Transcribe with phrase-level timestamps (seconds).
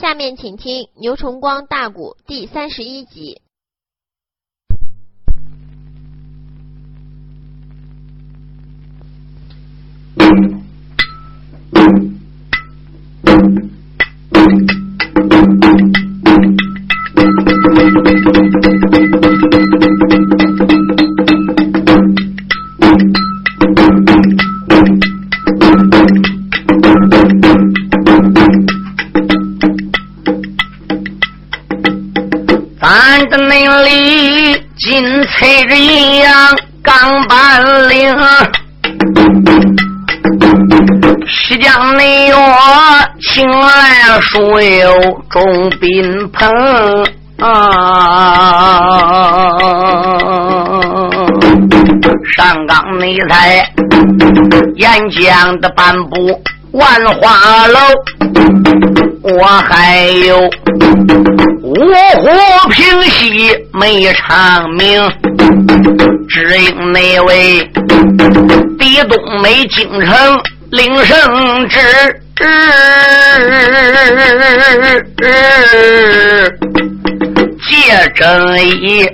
[0.00, 3.42] 下面请听牛崇光大鼓第三十一集。
[41.98, 42.38] 西江内外
[43.20, 46.48] 青来树有众宾朋
[47.40, 47.50] 啊，
[52.36, 53.68] 上岗内在
[54.76, 56.40] 沿江的半步
[56.72, 57.78] 万花楼，
[59.22, 60.38] 我还有。
[61.62, 62.28] 五湖
[62.70, 65.02] 平西没长命，
[66.28, 67.70] 只因那位
[68.78, 71.78] 地东美京城领圣旨，
[77.68, 79.04] 借正义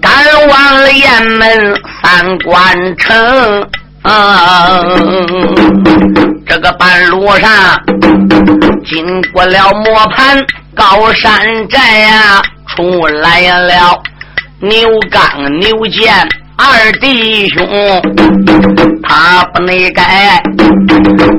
[0.00, 0.12] 赶
[0.48, 3.66] 往了雁门三关城。
[6.46, 7.50] 这个半路上
[8.84, 10.38] 经过了磨盘。
[10.74, 14.02] 高山寨呀，出来了
[14.60, 16.26] 牛刚、牛健
[16.64, 17.66] 二弟兄，
[19.02, 20.40] 他不内改，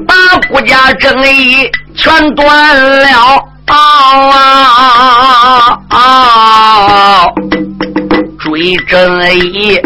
[0.06, 0.14] 把
[0.50, 2.46] 国家正义全断
[3.02, 3.08] 了。
[3.66, 3.78] 啊
[4.30, 7.26] 啊啊！
[8.40, 9.80] 追正义，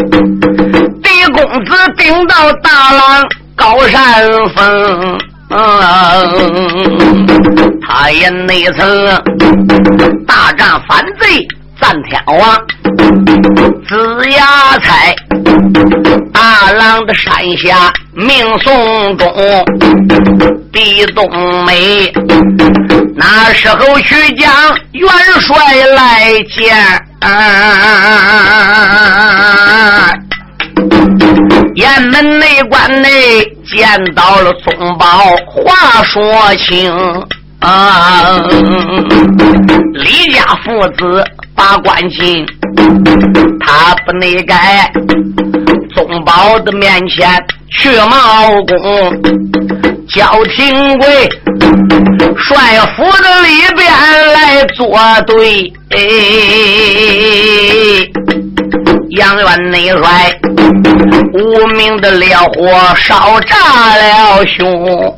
[1.04, 3.24] 狄公子顶到大浪
[3.56, 5.18] 高山峰。
[5.50, 5.60] 嗯，
[7.88, 9.06] 他也内曾
[10.26, 11.48] 大战反贼，
[11.88, 12.54] 战天王，
[13.88, 15.16] 子牙彩，
[16.34, 19.34] 大郎的山下命送终，
[20.74, 22.12] 地东美，
[23.16, 24.52] 那时候去将
[24.92, 25.56] 元帅
[25.96, 26.76] 来见。
[31.76, 35.08] 雁门内关内见到了宗保，
[35.46, 36.94] 话说清
[37.62, 38.44] 啊，
[39.94, 41.24] 李家父子
[41.58, 42.46] 把关进，
[43.60, 44.92] 他不内改，
[45.96, 47.28] 宗保的面前
[47.72, 48.78] 去冒功，
[50.08, 51.28] 叫廷贵
[52.38, 53.90] 帅府的里边
[54.34, 54.96] 来作
[55.26, 55.74] 对。
[59.18, 60.40] 杨元内帅，
[61.34, 63.58] 无名的烈火烧炸
[63.96, 65.16] 了胸。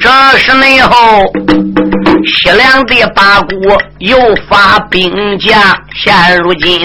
[0.00, 1.22] 这是内后
[2.26, 4.18] 西凉的八国又
[4.48, 5.60] 发兵将，
[5.94, 6.80] 现如今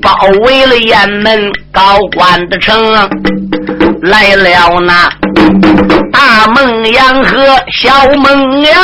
[0.00, 0.10] 包
[0.44, 2.92] 围了雁门高关的城，
[4.02, 5.08] 来了那
[6.12, 7.36] 大孟阳和
[7.72, 8.74] 小孟阳，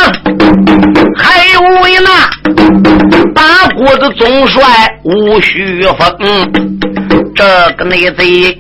[1.17, 2.29] 还有为那
[3.35, 4.63] 八国的总帅
[5.05, 6.53] 吴须峰。
[7.35, 7.45] 这
[7.77, 8.57] 个内贼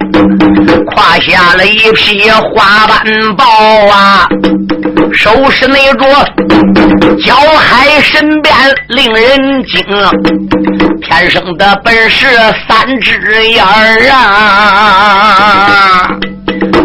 [0.94, 3.44] 胯下了一匹花斑豹
[3.88, 4.28] 啊，
[5.12, 6.06] 手是那着
[7.24, 8.54] 脚海神鞭，
[8.88, 9.84] 令人惊。
[11.02, 12.26] 天生的本事
[12.68, 16.08] 三只眼儿啊！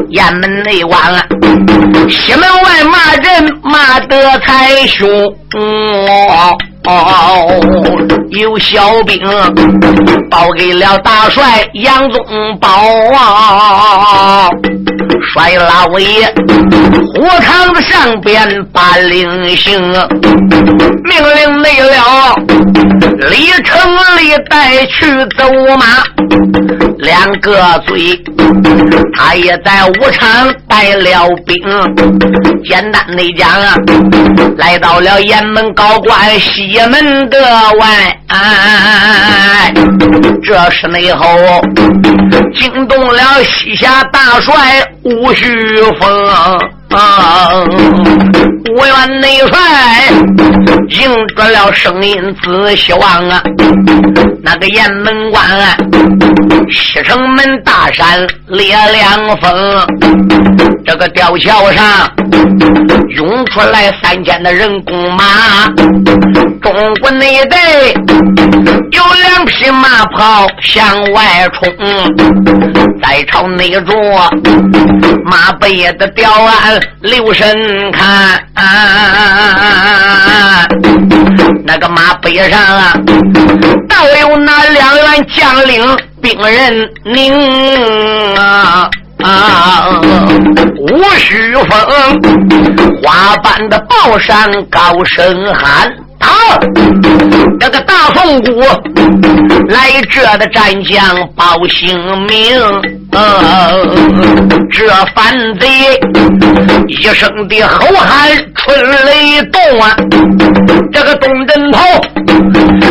[0.09, 1.13] 雁门内关，
[2.09, 5.09] 西门外骂人骂得太凶。
[6.85, 7.59] 哦
[8.31, 9.19] 有小兵
[10.29, 12.23] 报给了大帅杨宗
[12.59, 12.67] 保
[13.15, 14.49] 啊，
[15.33, 16.27] 帅老爷
[17.13, 19.79] 火堂子上边把令行，
[21.05, 22.35] 命令没了，
[23.29, 23.79] 李城
[24.17, 25.05] 里带去
[25.37, 25.85] 走马
[26.97, 28.19] 两个嘴，
[29.15, 31.61] 他也在武场带了兵，
[32.65, 33.75] 简单的讲啊，
[34.57, 36.72] 来到了雁门高关西。
[36.73, 37.37] 也门的
[37.79, 38.17] 外，
[40.43, 41.27] 这是内后
[42.55, 44.53] 惊动了西夏大帅
[45.03, 45.45] 吴旭
[45.99, 46.09] 峰。
[48.75, 49.57] 五员内帅
[50.89, 53.41] 迎着了声音仔细望啊，
[54.43, 55.43] 那个雁门关，
[56.69, 59.87] 西城门大山烈凉风，
[60.85, 61.83] 这个吊桥上
[63.15, 65.25] 涌出来三千的人工马，
[66.61, 67.57] 中国内带
[68.91, 71.71] 有两匹马跑向外冲，
[73.01, 74.29] 再朝内着
[75.25, 78.43] 马背的吊鞍留神看，
[81.65, 82.93] 那个马背上啊，
[83.89, 88.89] 倒有那两员将领兵人宁啊。
[89.23, 90.01] 啊！
[90.77, 91.71] 吴须峰，
[93.01, 95.89] 花瓣的宝山高声喊：“！
[96.33, 96.59] 好
[97.59, 98.59] 这个大凤谷
[99.69, 102.59] 来这的战将报姓名。
[104.71, 105.67] 这反贼
[106.87, 109.95] 一声的吼喊，春雷动啊！
[110.91, 111.79] 这个东镇头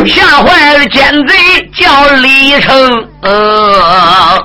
[0.07, 1.35] 吓坏了奸贼，
[1.75, 3.05] 叫李成。
[3.23, 4.39] 呃！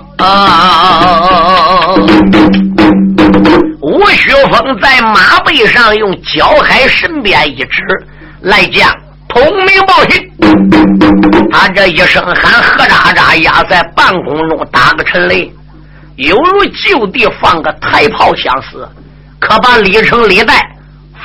[3.82, 7.84] 吴雪峰在马背上用脚海身边一指，
[8.48, 8.90] 来将
[9.28, 10.32] 通明报信。
[11.52, 15.52] 他这一声喊，喝喳喳压在半空中，打个沉雷，
[16.16, 18.88] 犹如就地放个太炮相似，
[19.38, 20.70] 可把李成、李代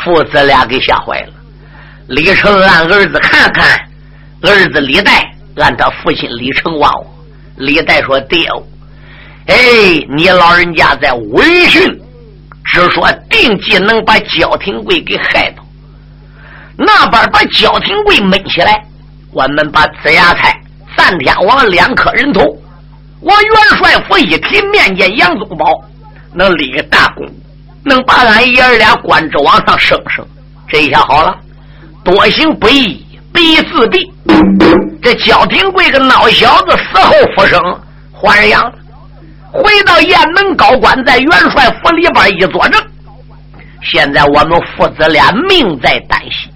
[0.03, 1.33] 父子俩给吓坏了。
[2.09, 3.79] 李成让儿子看看，
[4.43, 7.07] 儿子李代按他父亲李成望我。
[7.57, 8.49] 李代说：“爹。”
[9.47, 9.55] 哎，
[10.17, 11.89] 你老人家在闻讯，
[12.65, 15.62] 只说定计能把焦廷贵给害到，
[16.77, 18.83] 那边把焦廷贵闷起来，
[19.33, 20.59] 我们把子牙菜、
[20.97, 22.43] 赞天王两颗人头
[23.21, 25.67] 往元帅府一提，面见杨宗保，
[26.33, 27.27] 能立个大功，
[27.85, 30.27] 能把俺爷儿俩官职往上升升。
[30.69, 31.37] 这一下好了，
[32.03, 34.11] 多行不义必自毙。
[35.03, 37.61] 这焦廷贵个孬小子死后复生，
[38.13, 38.73] 还阳。
[39.51, 42.83] 回到雁门高官，在元帅府里边一坐正。
[43.83, 46.49] 现在我们父子俩命在旦夕，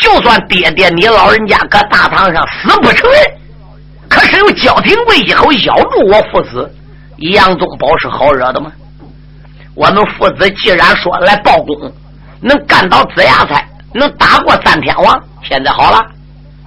[0.00, 3.20] 就算爹爹你老人家搁大堂上死不承认，
[4.08, 6.74] 可是有焦廷贵一口咬住我父子，
[7.18, 8.72] 杨宗保是好惹的吗？
[9.74, 11.92] 我们父子既然说来报功，
[12.40, 16.04] 能干倒子牙菜，能打过三天王，现在好了，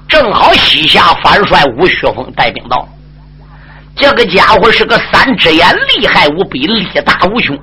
[0.08, 2.88] 正好西夏反帅吴学峰带兵到。
[3.96, 7.58] 这个家伙是个三只眼，厉害无比，力大无穷。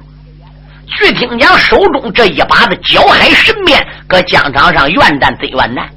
[0.99, 5.89] 据听讲，手中这一把的焦海神鞭，搁疆场上愿战贼愿战，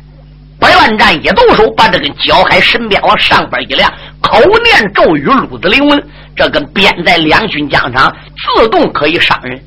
[0.59, 3.91] 不愿战一动手，把这根焦海神鞭往上边一亮，
[4.21, 6.01] 口念咒语，路子灵文，
[6.35, 8.15] 这根鞭在两军疆场
[8.57, 9.59] 自动可以伤人。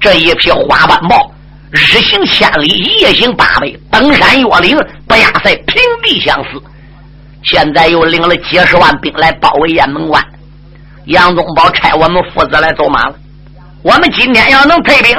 [0.00, 1.30] 这一匹花斑豹，
[1.70, 2.68] 日行千里，
[3.00, 4.78] 夜行八百，登山越岭，
[5.08, 6.62] 不亚赛平地相似。
[7.42, 10.24] 现在又领了几十万兵来包围雁门关，
[11.06, 13.14] 杨宗保差我们父子来走马了。
[13.84, 15.14] 我们今天要能退兵，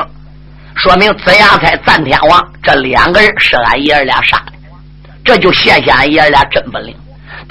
[0.74, 4.54] 说明子牙才、赞天王这两个人是俺爷儿俩杀的，
[5.24, 6.96] 这就显现俺爷儿俩真本领。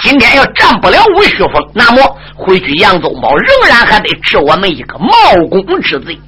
[0.01, 2.03] 今天要战不了吴旭峰，那么
[2.35, 5.15] 回去杨宗保仍然还得治我们一个冒
[5.49, 6.21] 功之罪。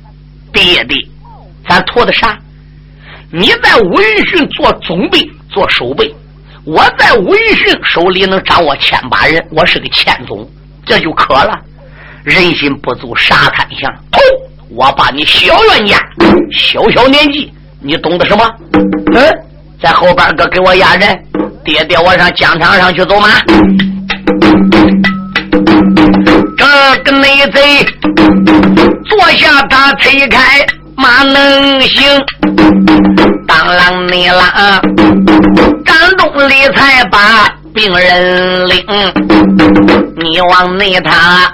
[0.52, 0.96] 爹爹，
[1.68, 2.38] 咱图的啥？
[3.32, 6.14] 你在武云训做总兵，做守备。
[6.64, 10.48] 我在吴云逊手里能掌握千把人，我是个千总，
[10.84, 11.58] 这就可了。
[12.22, 14.20] 人心不足傻看相，头
[14.70, 15.96] 我把你小冤家，
[16.52, 18.44] 小小年纪，你懂得什么？
[19.14, 19.22] 嗯，
[19.82, 21.16] 在后边个给我压人，
[21.64, 23.28] 爹爹我上疆场上去走马。
[26.56, 27.84] 这个内贼
[29.04, 30.66] 坐下，他推开。
[30.98, 32.02] 马能行，
[33.46, 34.80] 当啷你啷，
[35.84, 38.82] 张东里才把病人领。
[40.16, 41.52] 你往内他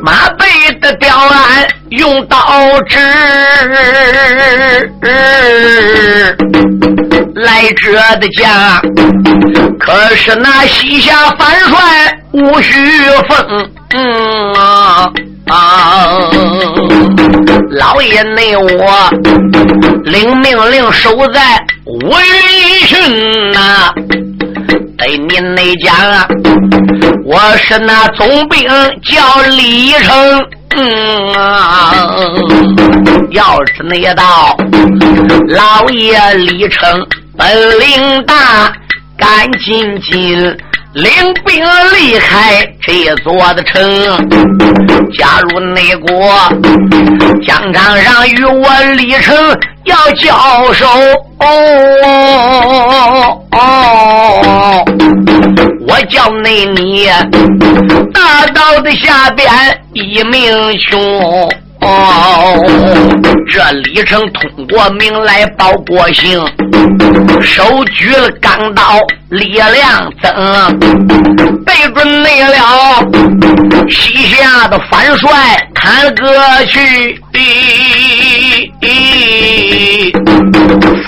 [0.00, 0.46] 马背
[0.86, 2.38] 的吊鞍用刀
[2.88, 2.96] 指，
[7.34, 8.80] 来者的家，
[9.80, 13.68] 可是那西夏反帅吴须峰。
[13.94, 15.10] 嗯啊。
[17.72, 19.10] 老爷，内我
[20.04, 21.40] 领命令守在
[21.84, 23.92] 武云训呐，
[24.96, 26.28] 对您内讲啊，
[27.24, 28.68] 我是那总兵
[29.02, 30.46] 叫李成。
[30.78, 31.94] 嗯啊，
[33.30, 34.54] 要是那道
[35.48, 37.06] 老爷李成
[37.36, 37.46] 本
[37.80, 38.70] 领大，
[39.16, 40.56] 赶紧紧。
[40.92, 41.12] 领
[41.44, 43.78] 兵离开这座的城，
[45.18, 46.32] 加入内国，
[47.44, 49.36] 疆场上与我李成
[49.84, 50.86] 要交手。
[51.40, 51.44] 哦
[53.50, 54.82] 哦，
[55.86, 57.10] 我叫内你
[58.14, 59.46] 大道的下边
[59.96, 61.50] 一命穷。
[61.80, 62.64] 哦，
[63.48, 66.44] 这李成通过名来报国姓，
[67.40, 68.98] 手举了钢刀，
[69.28, 70.78] 力量增，
[71.64, 72.56] 对准内了
[73.88, 75.28] 西夏的反帅
[75.74, 77.20] 看个去，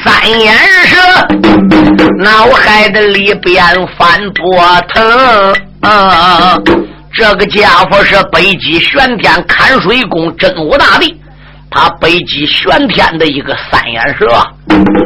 [0.04, 0.54] 三眼
[0.87, 0.97] 蛇
[2.18, 3.64] 脑海的里边
[3.99, 4.62] 翻波
[4.95, 5.54] 腾。
[7.18, 11.20] 这个家伙是北极玄天看水宫真武大帝，
[11.68, 14.28] 他北极玄天的一个三眼蛇，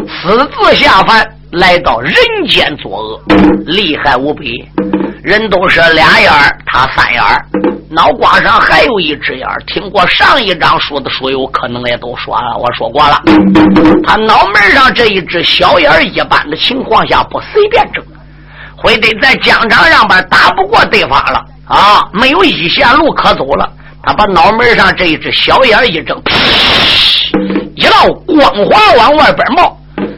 [0.07, 2.15] 私自下凡来到人
[2.47, 3.23] 间作恶，
[3.65, 4.53] 厉害无比。
[5.23, 7.43] 人都是俩眼儿，他三眼儿，
[7.89, 9.59] 脑瓜上还有一只眼儿。
[9.67, 13.23] 听过上一章说的书友可能也都说了，我说过了，
[14.05, 18.05] 他脑门上这一只小眼儿一般的情况下不随便睁，
[18.77, 21.43] 会得在疆场上边打不过对方了。
[21.73, 23.67] 啊，没有一线路可走了。
[24.03, 26.21] 他把脑门上这一只小眼一睁，
[27.77, 29.75] 一道光华往外边冒，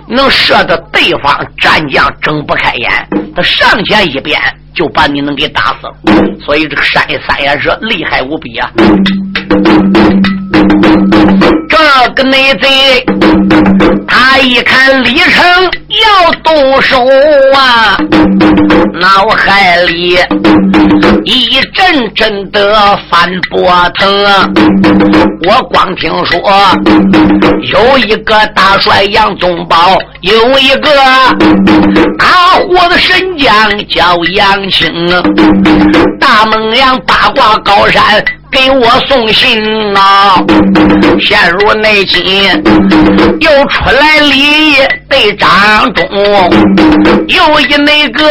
[0.08, 2.90] 能射得对方战将睁不开眼。
[3.36, 4.40] 他上前一鞭，
[4.74, 5.94] 就把你能给打死了。
[6.44, 8.68] 所以这个山三眼蛇厉害无比啊！
[11.68, 11.78] 这
[12.14, 13.04] 个内贼，
[14.44, 15.42] 一看李成
[15.88, 17.02] 要动手
[17.54, 17.96] 啊，
[19.00, 20.18] 脑海里
[21.24, 24.06] 一阵阵的翻波腾。
[25.48, 26.38] 我光听说
[27.72, 30.90] 有一个大帅杨宗保，有一个
[32.18, 32.26] 大
[32.68, 34.92] 伙的神将叫杨青，
[36.20, 38.22] 大孟阳八卦高山。
[38.54, 39.60] 给我送信
[39.96, 40.40] 啊！
[41.20, 42.48] 陷入内心，
[43.40, 44.76] 又出来李
[45.08, 46.06] 队长中，
[47.26, 48.24] 又一那个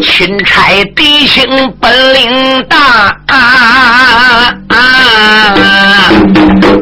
[0.00, 1.44] 钦差弟兄
[1.80, 3.16] 本领大，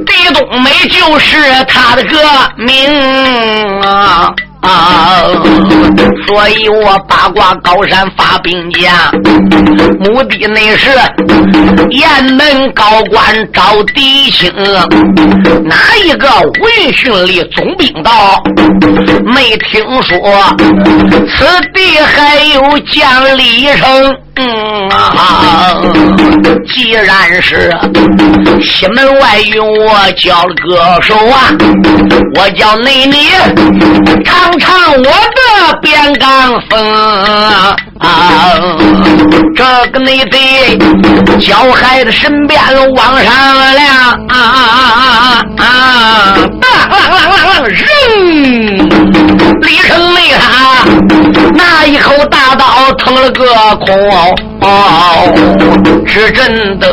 [0.07, 2.19] 狄冬梅就是他的个
[2.57, 4.31] 名啊！
[4.66, 5.26] 啊！
[6.26, 8.92] 所以我八卦高山发兵将，
[10.00, 10.90] 目的那是
[11.90, 14.50] 雁门高官招弟兄。
[15.64, 16.28] 哪一个
[16.61, 18.42] 闻讯里总兵道？
[19.25, 20.18] 没听说
[21.28, 24.16] 此地还有将李成。
[24.38, 24.88] 嗯，
[26.66, 27.75] 既然是
[28.62, 31.49] 西门外用我交了个手啊，
[32.35, 33.31] 我叫内里
[34.25, 36.93] 尝尝我的边钢风
[37.99, 38.55] 啊！
[39.57, 40.76] 这个内贼
[41.40, 42.61] 脚孩子身边
[42.95, 44.37] 往上亮啊啊
[45.57, 46.37] 啊啊！
[47.66, 47.87] 扔，
[49.62, 50.85] 李成没他
[51.55, 53.45] 那一口大刀捅了个
[53.76, 54.25] 空啊。
[54.61, 55.33] 哦，
[56.06, 56.88] 是真的，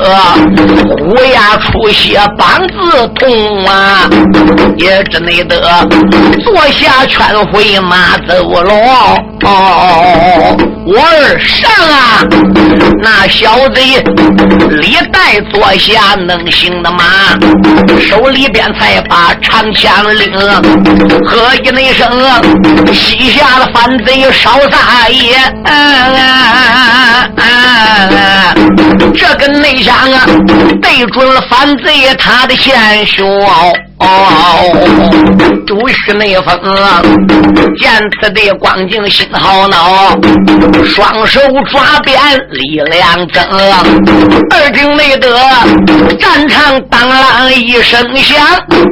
[1.00, 4.10] 虎牙出血，膀子痛啊！
[4.78, 5.60] 也只内得
[6.44, 8.74] 坐下劝回马走了。
[9.44, 12.26] 哦，我儿上啊！
[13.02, 14.04] 那小贼
[14.70, 17.04] 李代坐下能行的吗？
[18.02, 20.32] 手里边才把长枪领，
[21.26, 22.10] 喝一那声，
[22.94, 25.38] 西下的反贼少撒野。
[29.16, 30.26] 这个内向啊，
[30.82, 33.26] 对准了反贼他的贤兄。
[34.00, 34.06] 哦，
[35.66, 36.60] 主是内风，
[37.80, 40.18] 见他的光景心好恼，
[40.84, 41.40] 双手
[41.72, 42.20] 抓鞭
[42.50, 43.44] 力量增，
[44.50, 45.38] 二听没得
[46.20, 48.38] 战场当啷一声响，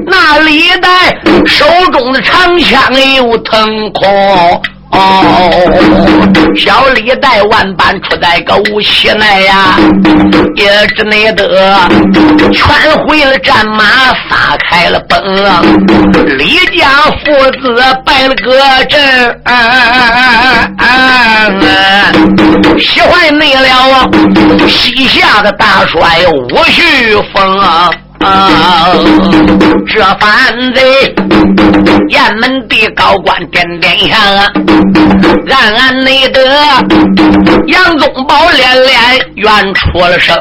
[0.08, 2.81] 那李代手中的长枪
[3.15, 4.62] 又腾空。
[4.91, 9.77] 哦，小李带万般出在个无锡内呀，
[10.55, 11.77] 也只内得
[12.53, 12.67] 全
[13.07, 13.86] 回了战马，
[14.29, 15.17] 撒开了奔。
[16.38, 16.89] 李家
[17.24, 17.31] 父
[17.62, 19.00] 子摆了个阵，
[22.77, 24.10] 喜欢内了啊
[24.67, 26.00] 西夏的大帅
[26.33, 27.89] 吴旭峰啊。
[28.23, 28.93] 啊！
[29.87, 31.13] 这反贼，
[32.09, 34.19] 雁门的高官点点香，
[35.49, 36.39] 暗暗内得
[37.67, 38.93] 杨宗保连连
[39.35, 40.35] 愿出了声。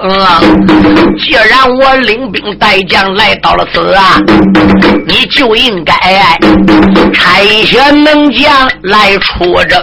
[1.19, 4.21] 既然我领兵带将来到了此啊，
[5.07, 5.95] 你就应该
[7.13, 9.83] 差一些能将来出征。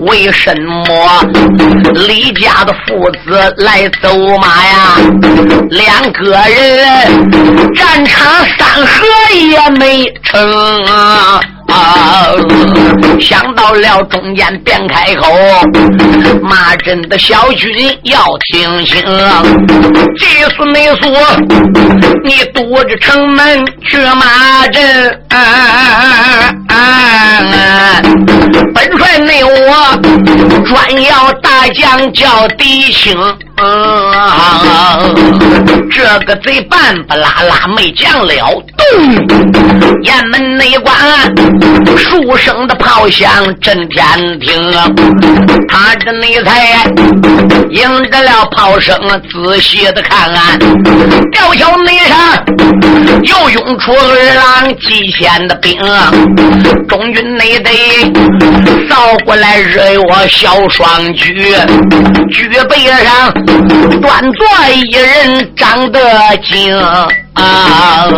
[0.00, 1.22] 为什么
[2.06, 4.08] 李家的父子来走
[4.40, 4.96] 马呀？
[5.70, 6.77] 两个人。
[7.74, 11.40] 战场三合也没成啊，
[13.20, 15.26] 想到了中间便开口，
[16.42, 17.70] 骂阵的小军
[18.04, 19.02] 要听清，
[20.18, 21.10] 这次没说
[22.24, 25.20] 你堵着城门去骂阵，
[28.74, 29.98] 本帅内我
[30.66, 33.14] 专要大将叫弟兄。
[35.90, 38.84] 这个贼半不拉拉没将了，咚！
[40.02, 40.94] 雁门内关，
[41.96, 43.28] 数声的炮响
[43.60, 44.72] 震天听。
[45.68, 46.86] 他这内才
[47.70, 48.96] 迎着了炮声，
[49.30, 50.30] 仔细的看，
[51.32, 52.44] 吊桥内上
[53.22, 55.78] 又涌出二郎极限的兵，
[56.88, 57.70] 中军内得
[58.88, 61.54] 扫过来惹我小双举，
[62.32, 63.32] 举背上。
[64.00, 66.00] 端坐一人张德
[66.50, 66.78] 精
[67.38, 68.08] 啊，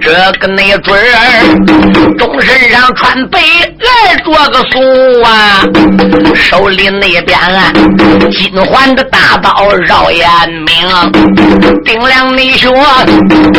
[0.00, 3.40] 这个那准儿，中身上穿白，
[3.80, 4.78] 来着个素
[5.24, 5.64] 啊，
[6.34, 7.36] 手里那边
[8.30, 10.88] 金环的大刀绕眼明，
[11.84, 12.72] 顶梁内胸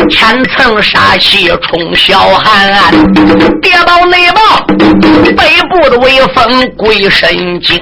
[0.09, 2.71] 千层杀气冲霄寒，
[3.62, 4.65] 叠宝内宝
[5.36, 7.29] 背部的威风归神
[7.62, 7.77] 经，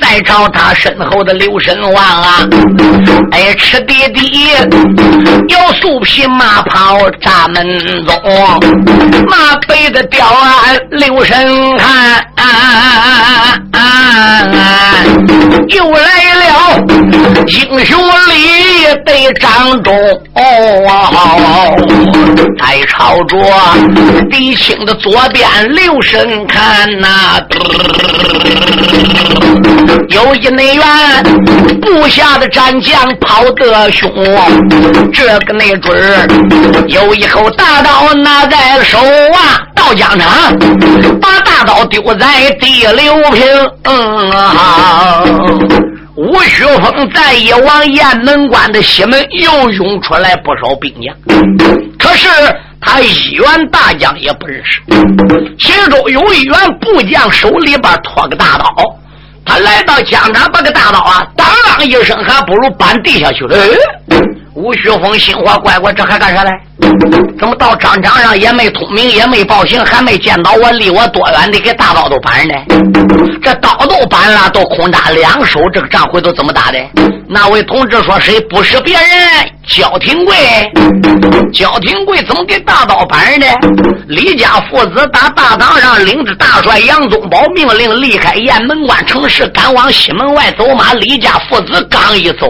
[0.00, 2.48] 再朝他身后的刘神王啊，
[3.32, 4.50] 哎，吃弟弟
[5.48, 5.63] 有。
[5.80, 8.14] 素皮马袍扎门中，
[9.28, 12.24] 马背的吊鞍留神看，
[15.68, 16.44] 又来了
[17.46, 17.98] 英雄
[18.28, 19.94] 里得张忠，
[22.58, 23.36] 在朝着
[24.30, 27.40] 狄青的左边留神看呐。
[30.08, 30.84] 有一内员
[31.80, 34.10] 部下的战将跑得凶，
[35.12, 36.28] 这个内准
[36.88, 40.58] 有一口大刀拿在手啊，到疆场
[41.20, 43.44] 把大刀丢在第六平。
[46.16, 51.14] 吴雪峰再一往雁门关的西门又涌出来不少兵将，
[51.98, 52.28] 可是
[52.80, 54.80] 他一员大将也不认识，
[55.58, 58.66] 其中有一员部将手里边托个大刀。
[59.44, 61.46] 他来到疆场，把个大刀啊，当
[61.78, 63.54] 啷一声，还不如搬地下去了。
[64.54, 66.52] 吴雪峰心话怪怪，这还干啥来？
[67.38, 72.54] 怎么到战场上也没通名，也没报信，还没见到我，离我多远的，给大刀都搬呢？
[73.42, 76.78] 这刀都搬了，都空打两手，这个仗回头怎么打的？
[77.28, 79.02] 那位同志说：“谁不是别人？
[79.66, 80.34] 焦廷贵。
[81.52, 83.46] 焦廷贵怎么给大刀搬的？
[84.08, 90.92] 李家父子打大堂上，领着大帅杨宗保命令离开雁门关城市，赶往西门外走马。
[90.94, 92.46] 李家父子刚一走，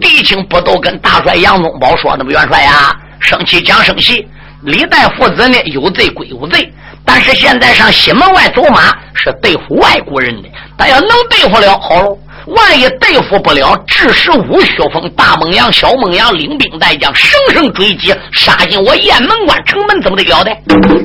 [0.00, 2.32] 狄青不都跟大帅杨宗保说那么？
[2.32, 4.28] 元帅呀，生气讲生气。
[4.62, 6.72] 李代父子呢，有罪归有罪，
[7.04, 20.50] 但是现在上西门外走马是对付外国人的，但要能对付了，好喽。”万一对付不了，致使吴雪峰、大孟阳、小孟阳领兵带将乘胜追击，杀进我雁门关城门，怎么得了的？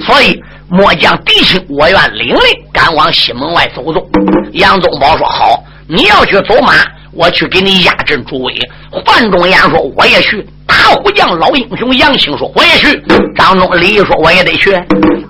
[0.03, 0.36] 所以
[0.67, 2.41] 末将弟兄，我愿领令
[2.73, 4.03] 赶往西门外走走。
[4.53, 6.73] 杨宗保说：“好，你要去走马，
[7.12, 8.53] 我去给你压阵助威。”
[9.06, 10.43] 范仲淹说：“我也去。”
[10.88, 12.97] 大虎将老英雄杨兴说：“我也去。”
[13.36, 14.71] 张忠李说：“我也得去。”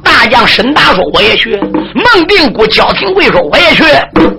[0.05, 1.59] 大将沈达说：“我也去。”
[2.13, 3.83] 孟定国、焦廷贵说：“我也去。”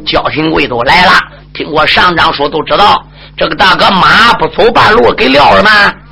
[0.06, 1.12] 焦廷贵都来了。
[1.54, 3.04] 听我上章说，都知道
[3.36, 5.70] 这个大哥马不走半路给撂了吗？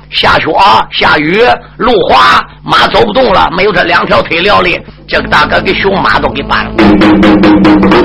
[0.09, 0.45] 下雪
[0.91, 1.41] 下雨
[1.77, 4.69] 路滑，马走不动了，没有这两条腿撂的，
[5.07, 6.71] 这个大哥给熊马都给绊了。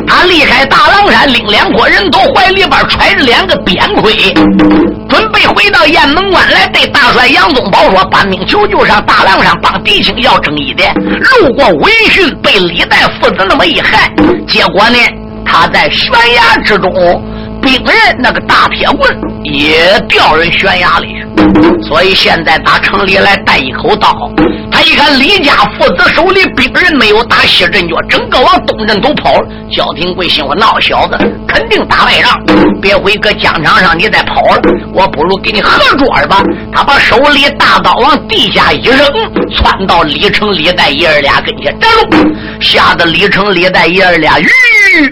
[0.06, 4.12] 他离开大狼山，领两伙人头，怀里边揣着两个鞭盔，
[5.12, 10.82] 准备回到雁门关来，对大帅杨宗保说：“把命求救上大梁上帮狄青要正义的。”
[11.42, 14.10] 路过闻讯，被李代父子那么一害，
[14.48, 14.96] 结果呢，
[15.44, 16.90] 他在悬崖之中。
[17.62, 24.12] 兵人那个大铁棍也掉人悬崖里去，所以现在打城里来带一口刀。
[24.70, 29.48] 他一看李家父子手里兵人没有打西阵脚，整个往东阵都跑了。
[29.70, 32.42] 焦廷贵心说：“闹小子，肯定打败仗，
[32.80, 34.60] 别回搁疆场上你再跑了，
[34.92, 39.06] 我不如给你合桌吧。”他把手里大刀往地下一扔，
[39.54, 44.48] 窜到李成、李代爷儿俩跟前站住，吓得李成、李代爷儿俩吁。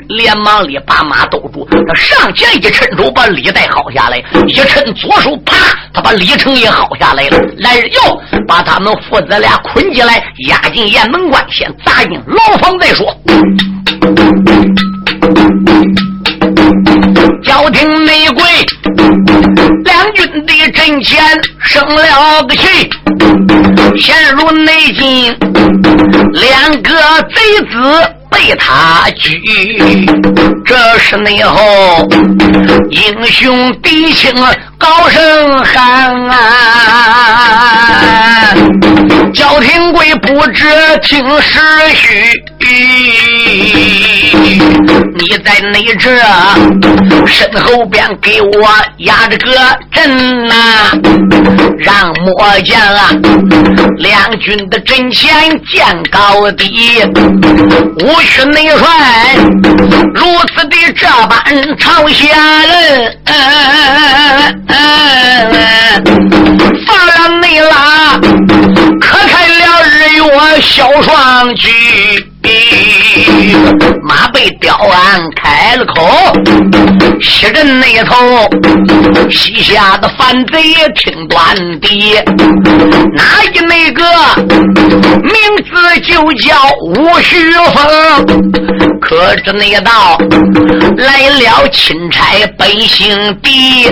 [0.09, 5.55] 连忙里把马兜住，他上这一伸手把李代薅下来，一抻左手，啪，
[5.92, 7.38] 他把李成也薅下来了。
[7.59, 13.14] 来人哟，把他们父子俩捆起来，押进雁门关，先砸进牢房再说。
[17.44, 18.42] 叫听内鬼，
[19.85, 21.22] 两军的阵前
[21.62, 22.90] 生了个气，
[23.98, 25.37] 陷入内境，
[26.33, 26.90] 两个
[27.35, 28.19] 贼子。
[28.31, 29.40] 被他拘，
[30.64, 32.09] 这是内后
[32.90, 34.33] 英雄弟兄
[34.79, 37.95] 高声喊啊！
[39.35, 40.64] 焦廷贵不知
[41.03, 41.59] 听时
[41.95, 42.43] 虚，
[45.16, 46.11] 你在内这
[47.27, 48.68] 身后边给我
[48.99, 49.51] 压着个
[49.92, 50.55] 阵呐，
[51.79, 53.11] 让末将啊
[53.99, 57.03] 两军的阵前见高低。
[58.01, 58.88] 无需内帅
[60.14, 61.42] 如此的这般
[61.79, 62.27] 朝下
[62.66, 63.18] 人，
[66.87, 68.18] 放了内拉，
[69.01, 71.68] 可开了日月小双举。
[74.03, 76.33] 马被刁安开了口，
[77.20, 78.16] 西镇那头，
[79.31, 82.24] 西下的反贼听端的，
[83.14, 84.03] 哪一那个
[85.22, 87.81] 名字就叫吴旭峰？
[89.00, 90.18] 可知那道
[90.96, 93.87] 来了钦差北姓狄，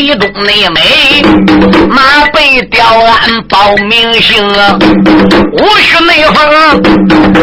[0.00, 1.22] 狄东内美，
[1.90, 4.42] 马背吊鞍报名姓，
[5.58, 6.36] 吴旭内峰。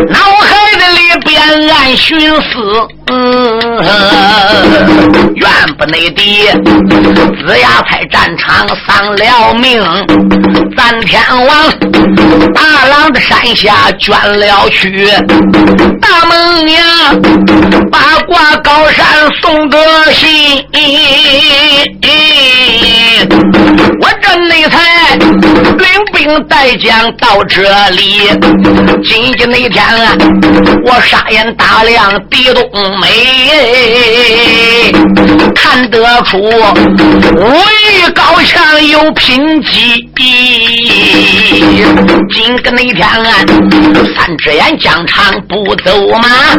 [0.10, 1.40] 脑海的里边
[1.70, 3.60] 暗寻思，嗯，
[5.36, 6.52] 原不内的
[7.46, 9.80] 子牙在战场丧了命，
[10.76, 11.72] 咱天王
[12.56, 15.08] 大郎的山下捐了去，
[16.02, 16.82] 大猛娘
[17.92, 19.06] 八卦高山
[19.44, 19.78] 送个
[20.12, 20.66] 信，
[24.02, 28.30] 我这内才领兵带将到这里，
[29.04, 30.16] 今天那天啊。
[30.86, 32.64] 我沙眼打量地东
[33.00, 33.08] 美，
[35.54, 36.46] 看得出为
[38.14, 40.10] 高强有品级。
[42.30, 43.06] 今个那天，
[44.16, 46.56] 三只眼疆场不走马，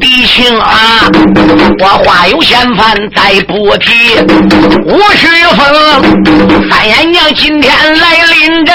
[0.00, 1.08] 弟兄啊，
[1.78, 4.16] 我话有嫌犯再不提。
[4.86, 5.26] 吴旭
[5.56, 5.60] 峰，
[6.70, 8.74] 三眼娘今天来临阵，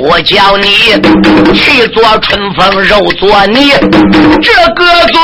[0.00, 0.66] 我叫你
[1.54, 2.98] 去做春风肉。
[3.18, 3.70] 做你
[4.42, 5.16] 这个嘴，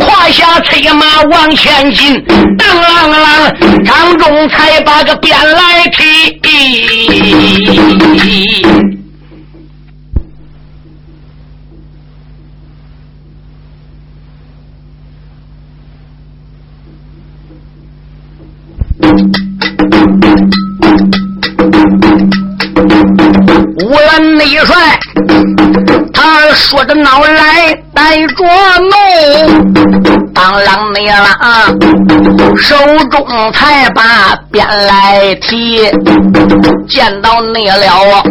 [0.00, 2.20] 胯下催马往前进，
[2.58, 6.40] 当啷啷，张仲才把个鞭来提。
[23.80, 25.02] 无论内帅。
[26.12, 28.34] 他说着闹来带着
[28.78, 32.76] 怒，当啷你啷，手
[33.10, 35.90] 中才把鞭来提，
[36.88, 38.22] 见到你了，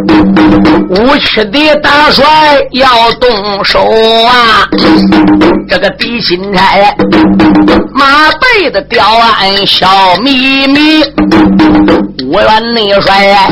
[0.90, 2.24] 武区的大帅
[2.72, 3.80] 要动手
[4.26, 4.68] 啊！
[5.68, 6.60] 这个狄钦差
[7.94, 9.88] 马背的吊鞍笑
[10.22, 11.02] 眯眯，
[12.30, 13.48] 我愿内帅，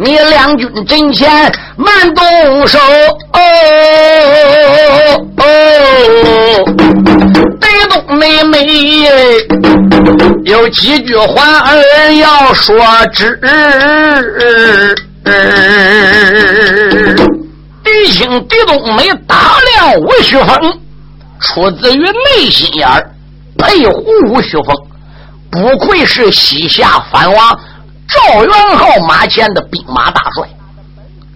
[0.00, 2.78] 你两军阵前慢动手。
[3.32, 3.40] 哦
[5.38, 5.44] 哦，
[7.60, 8.66] 对东妹妹
[10.44, 12.76] 有几句话儿要说
[13.12, 13.38] 知。
[17.82, 20.80] 弟兄狄冬梅打量吴旭峰，
[21.40, 23.10] 出自于内心眼儿，
[23.58, 24.74] 佩服吴旭峰，
[25.50, 27.60] 不愧是西夏藩王
[28.08, 30.48] 赵元昊马前的兵马大帅。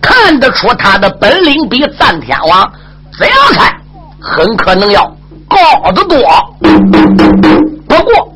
[0.00, 2.72] 看得出他的本领比赞天王
[3.18, 3.76] 怎样看
[4.20, 5.04] 很可能要
[5.50, 6.18] 高得多。
[7.86, 8.32] 不过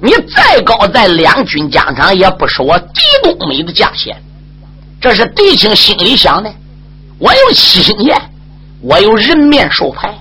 [0.00, 4.16] 你再高，在两军疆场也不是我狄冬梅的价钱。
[5.00, 6.50] 这是狄青心里想的。
[7.18, 8.16] 我有七星剑，
[8.80, 10.16] 我有人面兽牌，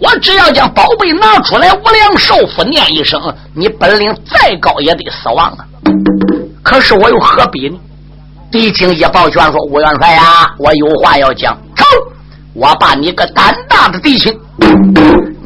[0.00, 3.20] 我只要将宝贝拿出来，无量寿佛念一声，
[3.54, 5.64] 你本领再高也得死亡啊！
[6.62, 7.78] 可是我又何必呢？
[8.50, 11.56] 狄青一抱拳说：“吴元帅呀，我有话要讲。
[11.76, 11.84] 走，
[12.54, 14.32] 我把你个胆大的狄青，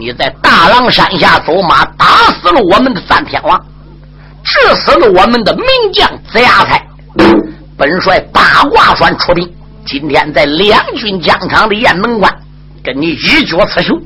[0.03, 3.57] 你在大狼山下走马，打死了我们的三天王，
[4.43, 6.85] 治死了我们的名将子牙才。
[7.77, 9.49] 本帅八卦山出兵，
[9.87, 12.37] 今天在两军疆场的雁门关，
[12.83, 13.97] 跟你一决雌雄。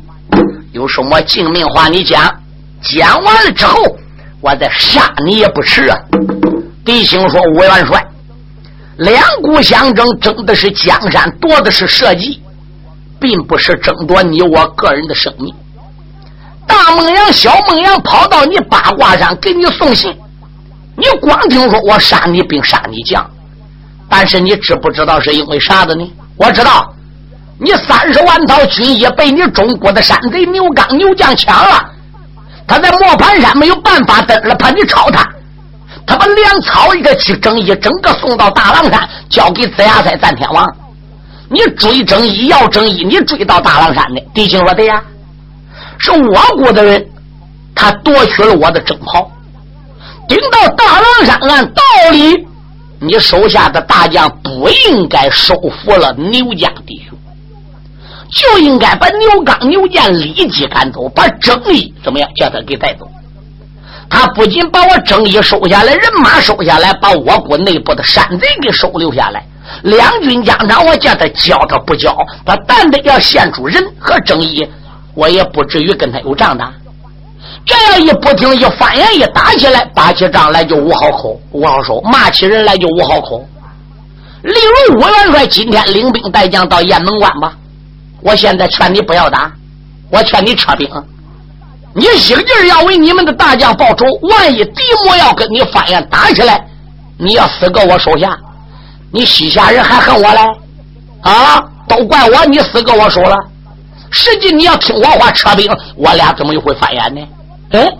[0.72, 2.30] 有什么敬命话你讲，
[2.82, 3.82] 讲完了之后，
[4.42, 5.96] 我再杀你也不迟啊。”
[6.84, 8.06] 弟兄说：“吴元帅。”
[8.98, 12.38] 两股相争，争的是江山，夺的是社稷，
[13.18, 15.54] 并不是争夺你我个人的生命。
[16.66, 20.14] 大孟阳、小孟阳跑到你八卦山给你送信，
[20.96, 23.24] 你光听说我杀你兵、杀你将，
[24.08, 26.12] 但是你知不知道是因为啥子呢？
[26.36, 26.92] 我知道，
[27.58, 31.84] 你三十万套军衣被你中国的山贼牛刚牛将抢了，
[32.66, 35.26] 他在磨盘山没有办法登了，怕你抄他，
[36.06, 40.66] 他把粮草一个去正义，整个送到大狼山，交给子牙塞战天王。
[41.48, 45.00] 你追征一要征一，你追到大狼山的狄青说对呀，
[45.98, 47.06] 是我国的人，
[47.74, 49.30] 他夺取了我的征袍，
[50.28, 51.82] 顶到大狼山，按道
[52.12, 52.46] 理，
[53.00, 57.18] 你手下的大将不应该收服了牛家弟兄，
[58.30, 63.08] 就应该把牛刚、牛建立即赶走，把正义怎么样叫他给带走。
[64.08, 69.44] 他不仅把我正义收下来，人马收下来，把我国内部的山贼给收留下来。
[69.82, 72.16] 两军将长，我叫他交，他不交。
[72.44, 74.64] 他但得要献出人和正义，
[75.16, 76.64] 我也不至于跟他有仗的。
[77.64, 83.44] 这样一不听，一翻眼一打起来，打起仗来就无好口，无好手；骂起人来就无好口。
[84.42, 84.54] 例
[84.88, 87.52] 如，我元帅今天领兵带将到雁门关吧，
[88.20, 89.50] 我现在劝你不要打，
[90.10, 90.88] 我劝你撤兵。
[91.94, 96.64] 你使劲儿要为你们的大将报仇，万一敌魔要跟你翻眼打起来，
[97.18, 98.38] 你要死搁我手下。
[99.10, 100.40] 你西夏人还恨我嘞？
[101.22, 103.36] 啊，都怪我，你死搁我手了。
[104.16, 107.20] 实际你要听我话撤兵，我俩怎么又会翻眼呢？
[107.72, 107.98] 嗯，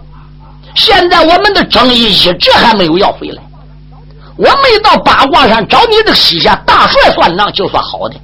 [0.74, 3.42] 现在我们的争议一直还没有要回来。
[4.38, 8.14] 我没到八卦山找你这个西夏大帅算账，就算好的。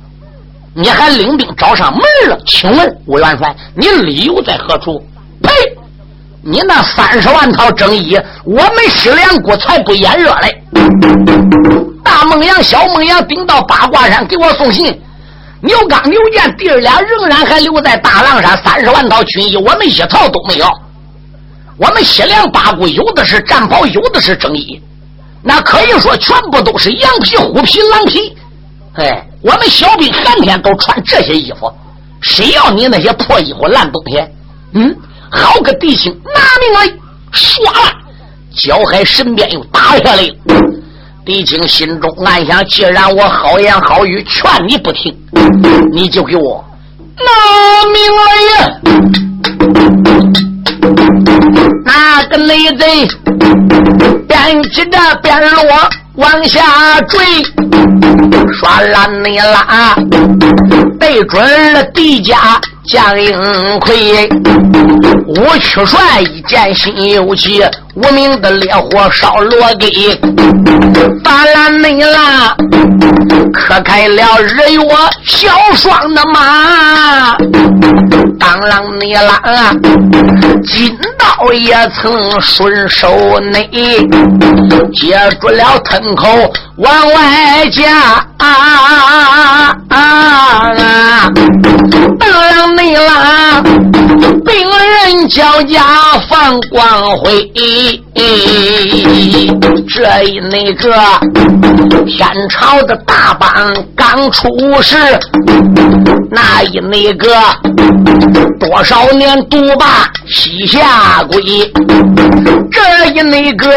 [0.75, 2.01] 你还领兵找上门
[2.31, 2.39] 了？
[2.47, 4.99] 请问吴元帅，你理由在何处？
[5.43, 5.53] 呸！
[6.43, 10.63] 你那三十万套争议，我们西凉国才不眼热嘞。
[12.03, 14.99] 大孟阳、小孟阳顶到八卦山给我送信，
[15.63, 20.67] 牛刚、牛建弟儿俩仍然还留在大狼山，三十万套军衣我们一套都没有。
[21.77, 24.81] 我们西凉八股有的是战袍，有的是征衣，
[25.41, 28.37] 那可以说全部都是羊皮、虎皮、狼皮。
[28.95, 31.73] 哎，我们小兵寒天都穿这些衣服，
[32.23, 34.21] 谁要你那些破衣服、烂东西？
[34.75, 34.97] 嗯，
[35.31, 36.99] 好个弟兄，拿命来！
[37.33, 37.93] 唰了，
[38.57, 40.35] 焦海身边又打下来了。
[41.25, 45.17] 狄青心中暗想：既然我好言好语劝你不听，
[45.93, 46.65] 你就给我
[47.17, 48.23] 拿命来
[48.59, 48.71] 呀！
[51.85, 53.09] 那个内贼
[54.27, 57.21] 边骑着边落往下坠，
[58.53, 59.95] 耍烂你啦！
[60.99, 62.61] 对准了狄家。
[62.89, 64.29] 将英魁，
[65.27, 67.63] 武曲帅一见心有急，
[67.95, 70.19] 无名的烈火烧罗给，
[71.23, 72.57] 把烂你啦，
[73.53, 74.83] 磕开了日月
[75.25, 77.37] 小双的马，
[78.39, 79.73] 当啷你啦，
[80.67, 83.71] 金刀也曾顺手内，
[84.93, 90.42] 接住了吞口往外夹，啊啊啊！
[95.35, 95.83] 小家
[96.29, 97.51] 放光辉，
[99.89, 100.93] 这一那个
[102.07, 103.51] 天朝的大邦
[103.97, 104.47] 刚出
[104.83, 104.95] 世，
[106.31, 107.35] 那一那个
[108.61, 111.41] 多少年独霸西夏国，
[112.71, 113.71] 这一那个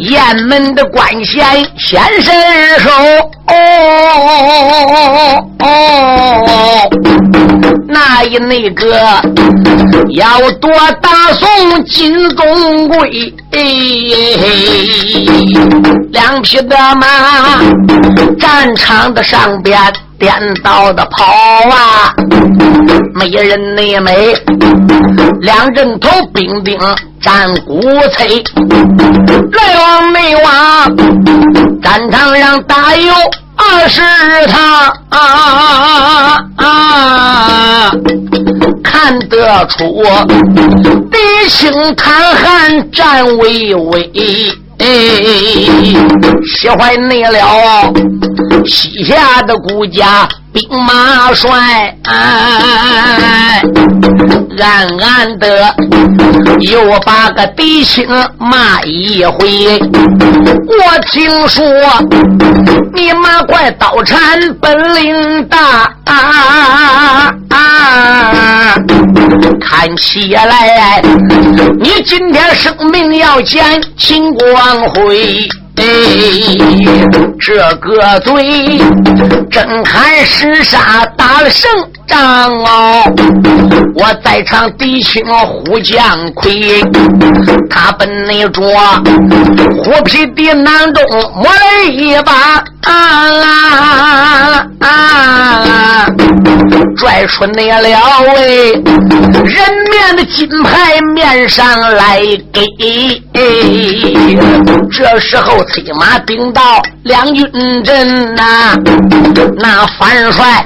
[0.00, 1.46] 雁门的官衔
[1.78, 2.90] 先伸手。
[3.48, 4.28] 哦哦
[4.88, 4.96] 哦
[5.58, 6.90] 哦哦！
[7.88, 8.96] 那一那个
[10.10, 13.58] 要夺大宋金中贵，哎
[16.10, 17.06] 两匹的马，
[18.38, 19.78] 战场的上边
[20.18, 20.32] 颠
[20.62, 21.24] 倒的跑
[21.70, 22.12] 啊，
[23.14, 24.34] 没人内没，
[25.40, 26.78] 两阵头兵丁
[27.26, 27.80] 战鼓
[28.12, 28.44] 催，
[29.50, 30.96] 来往内往，
[31.82, 33.12] 战场上打有。
[33.58, 34.00] 二十
[34.46, 34.62] 趟
[35.08, 37.90] 啊啊，
[38.84, 40.04] 看得出
[41.10, 44.12] 弟兄抗汉战巍巍，
[46.46, 47.92] 喜欢你了
[48.66, 50.28] 西夏的顾家。
[50.56, 51.94] 兵马帅，
[54.58, 55.76] 暗暗的
[56.60, 58.02] 又把个弟兄
[58.38, 59.78] 骂一回。
[60.66, 61.62] 我听说
[62.94, 65.92] 你马快刀铲本领大，
[69.60, 71.02] 看起来
[71.78, 73.62] 你今天生命要见
[73.98, 75.46] 秦光辉。
[75.76, 75.84] 哎，
[77.38, 78.78] 这个嘴
[79.50, 81.70] 真喊厮杀打了胜
[82.06, 83.02] 仗哦！
[83.94, 86.82] 我在场弟兄呼将魁，
[87.68, 88.62] 他奔那着
[89.82, 91.02] 虎皮的囊中
[91.34, 92.32] 摸了一把
[92.82, 92.92] 啊
[93.42, 96.06] 啊啊！
[96.96, 97.88] 拽出那了
[98.34, 99.54] 喂，人
[99.90, 102.20] 面的金牌面上来
[102.52, 102.66] 给。
[104.92, 108.74] 这时候催马顶到两军阵呐，
[109.58, 110.64] 那樊帅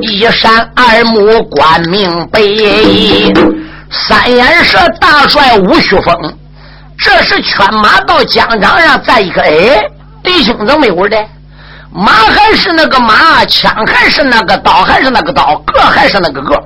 [0.00, 2.40] 一山二目观明白，
[3.90, 6.34] 三眼蛇大帅吴旭峰，
[6.96, 9.84] 这时犬马到疆场上，再一看，哎，
[10.22, 11.22] 弟兄怎么没有的？
[11.92, 16.58] 马还是那个马，枪还是那个刀，还是那个刀，个还是那个个，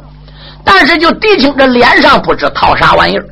[0.64, 3.24] 但是就狄青这脸上不知套啥玩意儿。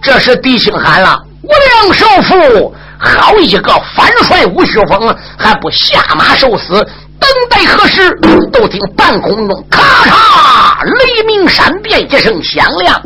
[0.00, 6.72] 这时狄青喊了：“无量寿父，好一个反帅吴雪峰，还不下马受死，
[7.18, 8.10] 等待何时？”
[8.52, 13.00] 都听半空中咔嚓雷鸣闪电一声响亮，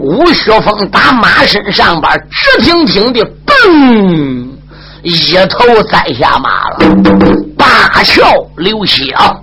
[0.00, 4.48] 吴雪峰打马身上边直挺挺的嘣。
[5.02, 6.78] 一头栽下马了，
[7.76, 9.36] 八窍流血啊！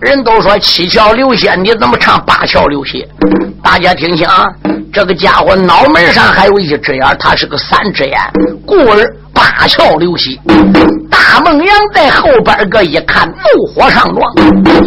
[0.00, 3.06] 人都说七窍流血，你怎么唱八窍流血？
[3.62, 4.46] 大家听清啊！
[4.90, 8.18] 这个家伙脑门上还有一只眼，他是个三只眼，
[8.66, 10.38] 故而八窍流血。
[11.10, 14.34] 大孟阳在后边个一看，怒火上撞，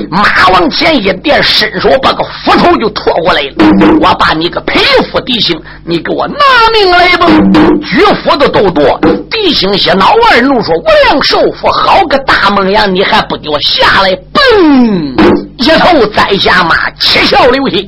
[0.09, 3.53] 马往前一垫，伸手把个斧头就拖过来了。
[3.99, 4.79] 我把你个匹
[5.11, 6.35] 夫弟兄，你给我拿
[6.73, 7.27] 命来吧！
[7.83, 8.99] 举斧子都剁。
[9.29, 15.13] 弟兄些老二怒说：“我良寿父，好个大孟阳，你还不给我下来！”嘣，
[15.57, 17.87] 一头栽下马，七窍流血。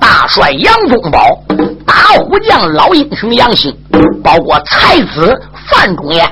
[0.00, 1.38] 大帅杨宗保，
[1.86, 3.76] 大虎将老英雄杨兴，
[4.22, 5.34] 包括才子
[5.68, 6.28] 范仲淹。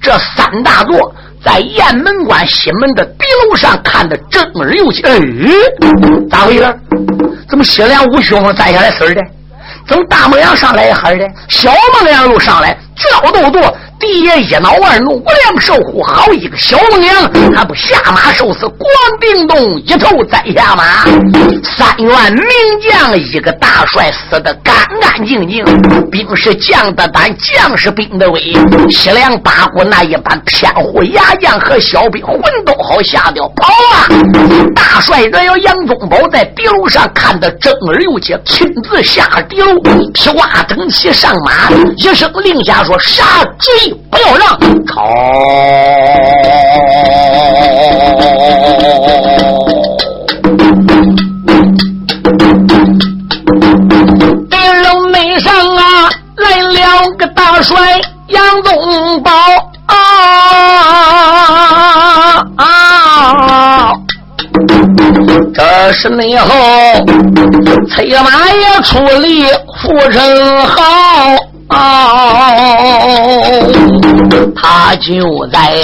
[0.00, 5.18] 这三大座在雁门关西门的壁楼上看的正儿有气，哎，
[6.30, 6.80] 咋回事？
[7.48, 9.20] 怎么西凉五兄峰栽下来死的？
[9.88, 11.26] 怎么大孟阳上来一哈的？
[11.48, 13.60] 小孟阳又上来，叫斗斗。
[13.98, 17.14] 第爷一恼二怒，无良寿虎，好一个小孟阳，
[17.54, 18.68] 还不下马受死？
[18.68, 18.88] 光
[19.20, 21.04] 腚洞一头栽下马，
[21.64, 22.44] 三员名
[22.88, 25.64] 将，一个大帅死的干干净净。
[26.10, 28.40] 兵是将的胆，将是兵的威。
[28.90, 34.08] 西凉八股那一般偏护牙将和小兵，魂都好吓掉，跑啊！
[34.74, 39.80] 大帅若要杨宗保在敌楼上看得正儿有节，亲自下敌楼，
[40.12, 43.24] 披挂整齐上马，一声令下说：“杀
[43.58, 44.46] 追！”不要让
[44.86, 45.02] 朝
[54.50, 59.30] 敌人内上啊，来了个大帅杨宗保
[59.86, 59.94] 啊
[62.56, 63.92] 啊！
[65.54, 66.48] 这是内后
[67.88, 69.46] 催马也出力
[69.86, 71.46] 不成好。
[74.54, 75.74] 他就在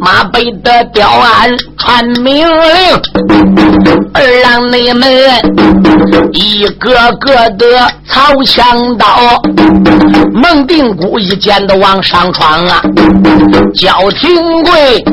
[0.00, 3.00] 马背的吊鞍传命令，
[4.12, 5.10] 而让你们
[6.32, 7.66] 一个个的
[8.08, 9.06] 操枪刀，
[10.32, 12.80] 蒙定鼓一剑的往上闯啊！
[13.74, 15.04] 焦廷贵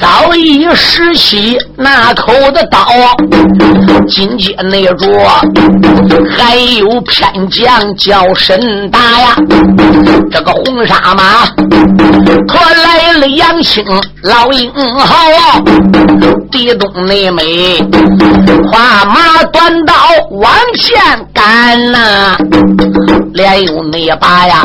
[0.00, 2.86] 早已拾起那口的刀，
[4.06, 4.96] 紧接内着
[6.30, 8.58] 还有偏将叫声。
[8.90, 9.36] 大呀，
[10.30, 11.46] 这个红纱马
[12.46, 13.82] 可来了杨青
[14.22, 15.14] 老英豪，
[16.50, 17.78] 地东内美，
[18.70, 19.94] 跨马端刀
[20.32, 21.00] 往前
[21.32, 22.36] 赶呐，
[23.32, 24.62] 连用那把呀，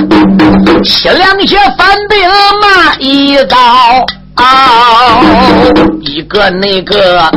[0.84, 2.20] 西凉些反兵
[2.62, 3.58] 马一刀。
[4.36, 5.22] 啊，
[6.02, 7.30] 一个那个，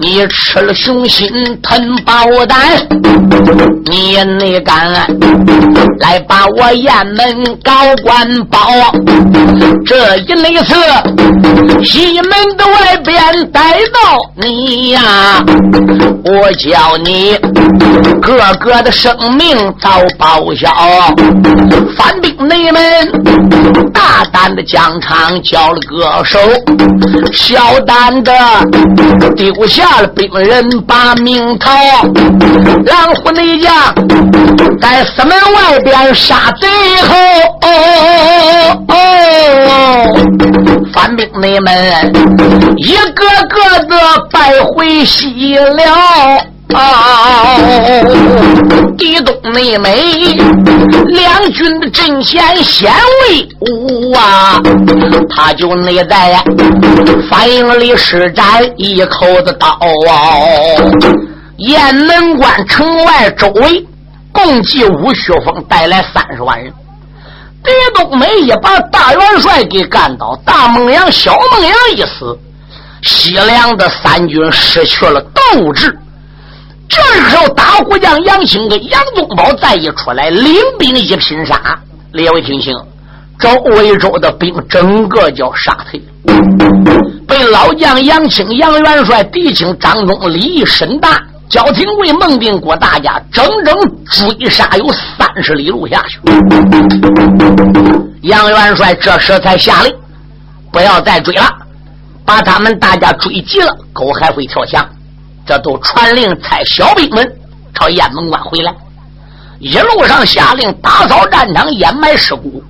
[0.00, 1.28] 你吃了雄心
[1.62, 2.58] 吞豹胆，
[3.86, 4.92] 你也那敢
[6.00, 8.60] 来把我雁门高官保？
[9.86, 10.74] 这一那次
[11.84, 15.00] 西门的外边逮到你呀，
[16.24, 17.36] 我叫你
[18.20, 20.68] 个个的生命遭报销。
[21.96, 22.82] 反兵内门
[23.92, 25.99] 大胆的疆场交了个。
[26.00, 26.38] 歌手
[27.30, 28.32] 小胆的
[29.36, 31.70] 丢下了兵人把命逃，
[32.86, 33.70] 狼虎内将
[34.80, 36.66] 在四门外边杀贼
[37.06, 37.14] 后，
[40.94, 42.10] 反兵内门
[42.78, 43.94] 一个个的
[44.32, 45.82] 败回西了。
[46.72, 47.56] 哦，
[48.96, 50.36] 地东内美，
[51.06, 52.92] 两军的阵前显
[53.28, 54.60] 威武啊！
[55.28, 56.42] 他就内在
[57.28, 58.44] 反应里施展
[58.76, 60.36] 一口子刀啊！
[61.56, 63.86] 雁门关城外周围
[64.32, 66.72] 共计吴雪峰带来三十万人，
[67.64, 72.38] 狄冬梅一把大元帅给干倒，大孟阳、小孟阳一死。
[73.02, 75.98] 西凉的三军失去了斗志。
[76.90, 81.78] 这时候，大虎将杨兴跟杨宗保再一出来，领兵一拼杀。
[82.12, 82.76] 列位听清，
[83.38, 86.02] 周围州的兵整个叫杀退，
[87.28, 93.72] 被老将杨清、杨元帅、狄青、张忠、李义、沈大、焦廷贵、孟定国大家整整
[94.06, 96.18] 追杀有三十里路下去。
[98.22, 99.94] 杨元帅这时才下令，
[100.72, 101.48] 不要再追了，
[102.24, 104.84] 把他们大家追急了，狗还会跳墙。
[105.50, 107.28] 这都传令差小兵们
[107.74, 108.72] 朝雁门关回来，
[109.58, 112.62] 一路上下令打扫战场，掩埋尸骨。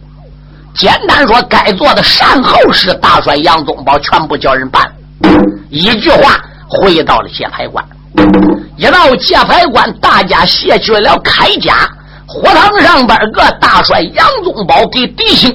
[0.74, 4.91] 简单说，该做的善后事，大帅杨宗保全部叫人办。
[5.68, 7.85] 一句话，回到了界牌关。
[8.78, 11.87] 一到界牌关，大家卸去了铠甲，
[12.26, 15.55] 火堂上边个大帅杨宗保给弟兄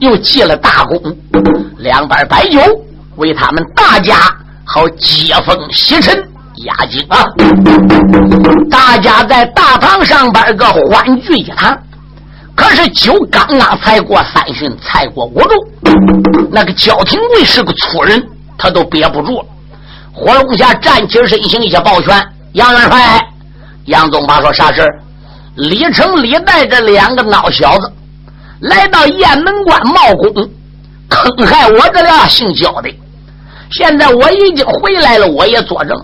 [0.00, 1.00] 又记了大功，
[1.78, 2.60] 两边摆酒，
[3.16, 4.16] 为他们大家
[4.66, 6.22] 好接风洗尘。
[6.64, 7.24] 压惊啊！
[8.70, 11.76] 大家在大堂上边个欢聚一堂，
[12.54, 15.54] 可是酒刚刚才过三巡，才过五度，
[16.50, 18.22] 那个焦廷贵是个粗人，
[18.56, 19.44] 他都憋不住了。
[20.12, 22.20] 火龙下站起身形，一抱拳
[22.54, 23.24] ：“杨元帅，
[23.84, 24.82] 杨宗保说啥事
[25.54, 27.92] 李成、李带着两个孬小子
[28.60, 30.50] 来到雁门关冒功，
[31.08, 32.90] 坑害我这俩姓焦的。
[33.70, 35.96] 现在我已经回来了，我也作证。”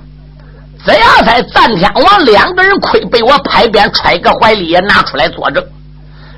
[0.85, 5.65] 怎样才、赞天王两个人亏被我拍扁，揣个怀里也拿出来作证，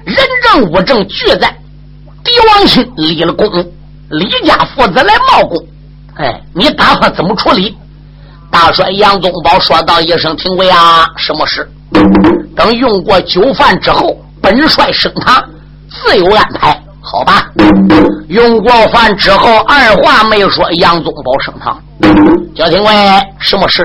[0.05, 1.53] 人证物证俱在。
[2.23, 3.49] 狄王亲立了功，
[4.11, 5.57] 李家父子来冒功。
[6.15, 7.77] 哎，你打算怎么处理？
[8.51, 11.69] 大帅杨宗保说道一声：“廷尉啊，什么事？
[12.55, 15.43] 等用过酒饭之后，本帅升堂，
[15.91, 16.81] 自有安排。
[17.01, 17.49] 好吧？
[18.29, 21.81] 用过饭之后，二话没说，杨宗保升堂。
[22.55, 22.93] 焦廷尉，
[23.39, 23.83] 什么事？”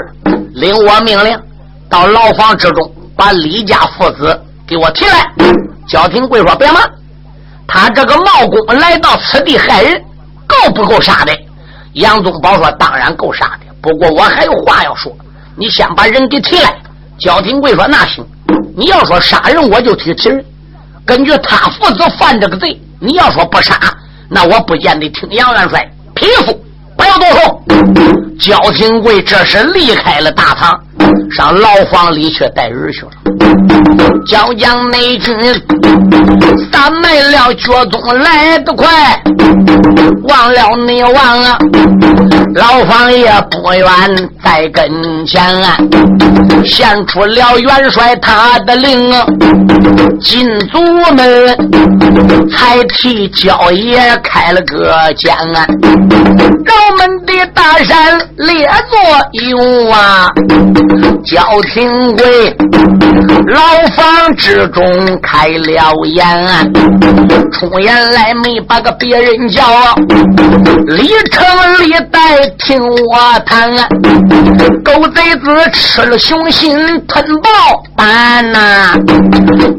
[0.53, 1.39] 领我命令，
[1.89, 5.31] 到牢房之中把李家父子给我提来。
[5.87, 6.81] 焦廷贵说：“别忙，
[7.67, 10.01] 他这个冒功来到此地害人，
[10.47, 11.37] 够不够杀的？”
[11.93, 15.11] 杨宗保说：“当然够杀的，不过我还有话要说。
[15.55, 16.73] 你先把人给提来。”
[17.19, 18.25] 焦廷贵说：“那行，
[18.75, 20.43] 你要说杀人，我就提提人。
[21.05, 23.77] 根据他父子犯这个罪，你要说不杀，
[24.29, 26.57] 那我不见得听杨元帅批复。”
[27.01, 27.61] 不要多说。
[28.39, 30.79] 焦廷贵这时离开了大堂，
[31.32, 33.12] 上牢房里去带人去了，
[34.28, 35.36] 叫将内军，
[36.72, 38.88] 三们了觉宗来得快，
[40.24, 41.57] 忘了你忘了，
[42.55, 43.86] 牢房也不远
[44.43, 45.78] 在跟前啊，
[46.66, 49.26] 献出了元帅他的令啊，
[50.20, 50.82] 进祖
[51.14, 55.66] 门，才替焦爷开了个间啊，
[56.66, 58.99] 高门的大山列座
[59.32, 60.28] 有啊。
[61.23, 62.55] 焦廷贵
[63.47, 63.61] 牢
[63.95, 64.83] 房之中
[65.21, 66.73] 开了眼，
[67.51, 69.63] 出言来没把个别人叫，
[70.87, 71.43] 李成
[71.79, 73.71] 李代听我谈，
[74.83, 76.77] 狗贼子吃了雄心
[77.07, 77.49] 吞豹
[77.95, 78.95] 胆呐，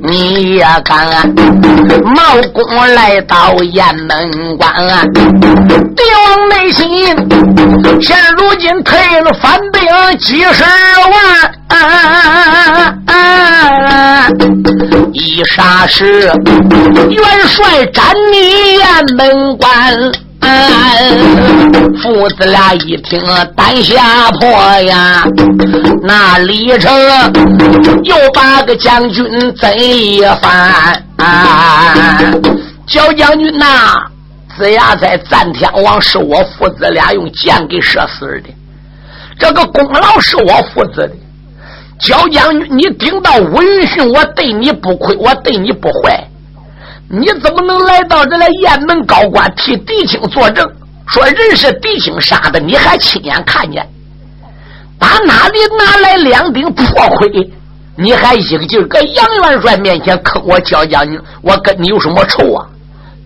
[0.03, 1.07] 你也敢
[2.05, 4.73] 冒功来到雁门关，
[5.97, 7.07] 帝王内心
[8.01, 10.65] 现如今退了反兵几十
[11.69, 11.77] 啊。
[15.13, 16.31] 一霎时，
[17.11, 18.85] 元帅斩你雁
[19.17, 19.63] 门关，
[22.03, 23.21] 父子俩一听
[23.57, 24.49] 胆吓破
[24.83, 25.25] 呀。
[26.03, 26.93] 那李成
[28.05, 29.25] 又把个将军
[29.57, 31.05] 贼一番，
[32.87, 34.03] 焦将军呐，
[34.57, 38.51] 子牙在赞天王是我父子俩用箭给射死的，
[39.39, 41.13] 这个功劳是我负责的。
[41.99, 46.27] 焦将军，你顶到武云训，我对你不亏，我对你不坏，
[47.09, 50.69] 你怎么能来到这来雁门高官替狄青作证，
[51.09, 52.59] 说人是狄青杀的？
[52.59, 53.89] 你还亲眼看见？
[54.99, 56.85] 打哪里拿来两顶破
[57.17, 57.51] 盔？
[57.97, 61.21] 你还一个劲儿搁杨元帅面前坑我焦将军？
[61.43, 62.67] 我跟你有什么仇啊？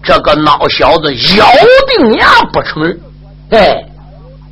[0.02, 1.46] 这个孬小子咬
[1.88, 3.00] 定牙不承认。
[3.50, 3.84] 哎，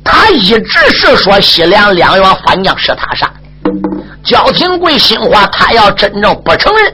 [0.05, 3.71] 他一直是说西凉两员反将是他杀的。
[4.23, 6.93] 焦廷贵心话，他要真正不承认、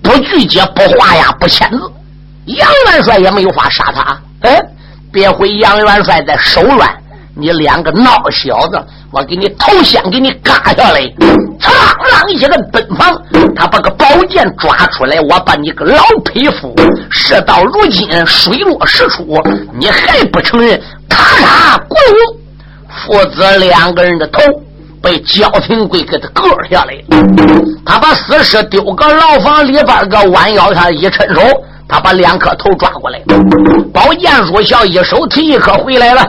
[0.00, 1.78] 不拒绝、不画押、不签字，
[2.46, 4.18] 杨元帅也没有法杀他。
[4.40, 4.62] 哎，
[5.12, 6.88] 别回杨元帅在手软，
[7.34, 8.80] 你两个孬小子，
[9.10, 11.00] 我给你头先给你割下来！
[11.58, 13.16] 苍啷一个奔放，
[13.54, 16.74] 他把个宝剑抓出来，我把你个老匹夫！
[17.10, 19.42] 事到如今，水落石出，
[19.72, 20.80] 你还不承认？
[21.08, 21.98] 咔嚓，滚！
[22.88, 24.40] 父子两个人的头
[25.02, 26.94] 被焦廷贵给他割下来
[27.84, 31.40] 他把死尸丢个牢房里边个弯腰上一伸手，
[31.88, 33.20] 他把两颗头抓过来。
[33.92, 36.26] 包剑书笑一手提一颗回来了。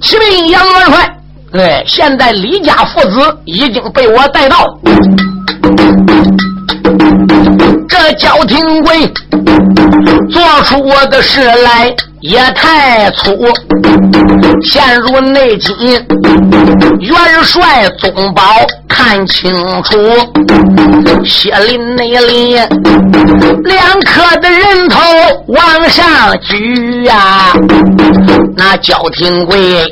[0.00, 1.18] 启禀杨元帅，
[1.52, 4.78] 哎，现在李家父子已经被我带到。
[8.18, 9.06] 焦廷贵
[10.30, 11.94] 做出我的事来。
[12.20, 13.30] 也太粗，
[14.64, 15.72] 陷入内急。
[16.98, 18.42] 元帅宗保
[18.98, 19.96] 看清楚，
[21.24, 22.56] 血淋内里，
[23.62, 24.98] 两颗的人头
[25.46, 26.04] 往上
[26.40, 27.52] 举呀！
[28.56, 29.84] 那焦廷贵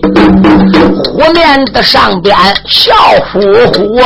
[1.04, 2.36] 虎面的上边
[2.68, 2.92] 笑
[3.32, 3.40] 呼
[3.72, 3.96] 呼，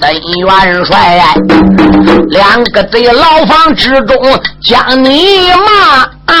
[0.00, 0.10] 曾
[0.46, 1.22] 元帅
[2.30, 4.16] 两个贼牢房之中
[4.62, 6.08] 将你骂。
[6.26, 6.34] 啊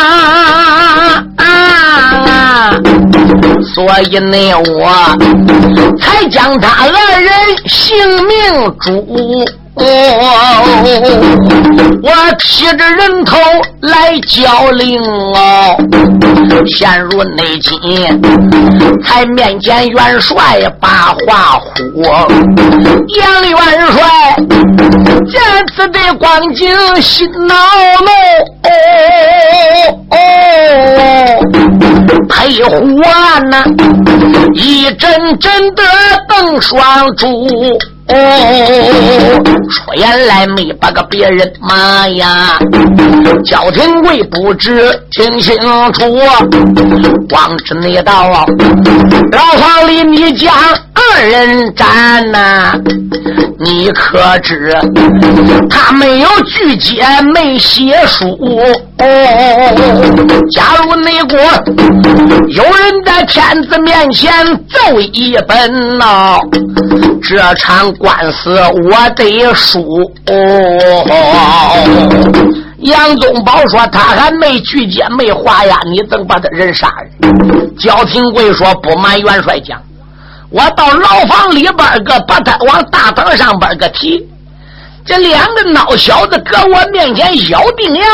[1.36, 2.74] 啊啊！
[3.74, 4.90] 所以呢，我
[5.98, 7.30] 才将他二人
[7.66, 8.30] 性命
[8.78, 9.44] 诛。
[9.74, 9.82] 哦
[12.02, 13.38] 我提着人头
[13.80, 15.76] 来交令哦，
[16.66, 17.70] 陷入内急，
[19.02, 22.02] 才面见元帅把话呼。
[22.02, 23.58] 杨元
[23.92, 24.36] 帅
[25.30, 25.40] 见
[25.74, 26.68] 此的光景，
[27.00, 27.54] 心恼
[28.00, 28.10] 怒。
[28.64, 28.70] 哦
[30.10, 30.16] 哦，
[32.28, 32.70] 配虎
[33.02, 33.64] 案呐，
[34.54, 35.82] 一阵阵的
[36.28, 37.26] 瞪双珠。
[38.08, 38.14] 哦，
[39.70, 42.58] 出言来没把个别人骂呀！
[43.44, 45.56] 焦廷贵不知听清
[45.92, 46.18] 楚，
[47.28, 48.28] 光知那道
[49.32, 50.52] 牢房里你将
[50.94, 52.74] 二人斩呐，
[53.58, 54.76] 你可知
[55.70, 58.28] 他没有拒绝，没写书。
[58.98, 59.06] 哦，
[60.52, 61.38] 假如内国
[62.48, 64.32] 有人在天子面前
[64.68, 66.38] 奏一本呐，
[67.22, 67.92] 这场。
[67.94, 68.58] 官司
[68.90, 69.80] 我得输。
[70.26, 71.78] 哦
[72.78, 77.06] 杨宗保说：“他还没拒绝，没花呀，你怎么把他人杀了？”
[77.78, 79.80] 焦廷贵说：“不瞒元帅讲，
[80.50, 84.26] 我到牢房里边个，把他往大堂上边个提。
[85.04, 88.04] 这两个孬小子搁我面前咬定呀，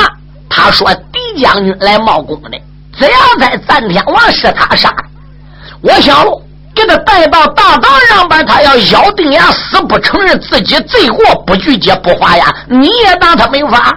[0.51, 2.59] 他说狄将军来冒功的，
[2.99, 5.05] 只要在赞天王是他杀的。
[5.81, 6.43] 我想喽。”
[6.79, 13.93] 给他带到大堂上边，他要咬定牙，死不承认自己罪过，不拒绝不还押，你也当他没有法。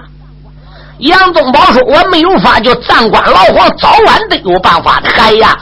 [0.97, 5.55] 杨宗保说：“我没有法，就暂关牢房，早晚得有办法的。”哎呀，